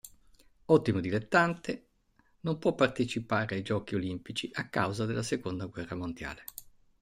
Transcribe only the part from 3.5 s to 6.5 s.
ai Giochi Olimpici a causa della seconda guerra mondiale.